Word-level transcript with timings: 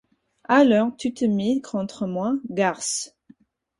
Alors, 0.49 0.89
tu 0.97 1.13
te 1.13 1.25
mets 1.25 1.61
contre 1.61 2.07
moi, 2.07 2.33
garce!… 2.49 3.15